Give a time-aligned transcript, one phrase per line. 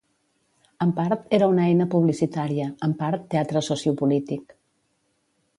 [0.85, 4.61] En part, era una eina publicitària, en part teatre sociopolític.